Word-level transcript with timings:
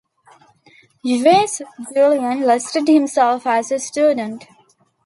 Yves 1.05 1.61
Julien 1.93 2.41
listed 2.41 2.87
himself 2.87 3.45
as 3.45 3.71
a 3.71 3.77
student. 3.77 4.47